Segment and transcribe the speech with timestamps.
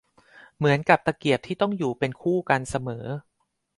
[0.57, 3.05] เหมือนกับตะเกียบที่ต้องอยู่เป็นคู่กันเสมอ